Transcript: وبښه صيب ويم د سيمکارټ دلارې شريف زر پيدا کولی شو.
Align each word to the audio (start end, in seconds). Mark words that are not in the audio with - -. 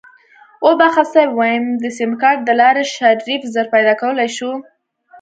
وبښه 0.65 1.03
صيب 1.13 1.31
ويم 1.39 1.65
د 1.83 1.85
سيمکارټ 1.99 2.39
دلارې 2.49 2.83
شريف 2.95 3.41
زر 3.53 3.65
پيدا 3.73 3.93
کولی 4.01 4.29
شو. 4.37 4.51